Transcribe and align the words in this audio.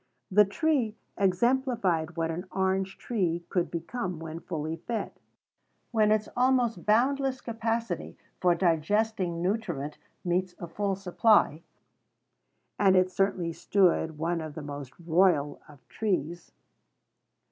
The 0.31 0.45
tree 0.45 0.95
exemplified 1.15 2.17
what 2.17 2.31
an 2.31 2.45
orange 2.51 2.97
tree 2.97 3.43
could 3.49 3.69
become 3.69 4.17
when 4.17 4.39
fully 4.39 4.77
fed, 4.77 5.11
when 5.91 6.11
its 6.11 6.27
almost 6.35 6.87
boundless 6.87 7.39
capacity 7.39 8.17
for 8.39 8.55
digesting 8.55 9.43
nutriment 9.43 9.99
meets 10.25 10.55
a 10.57 10.67
full 10.67 10.95
supply; 10.95 11.61
and 12.79 12.95
it 12.95 13.11
certainly 13.11 13.53
stood 13.53 14.17
one 14.17 14.41
of 14.41 14.55
the 14.55 14.63
most 14.63 14.91
royal 15.05 15.61
of 15.69 15.87
trees. 15.87 16.51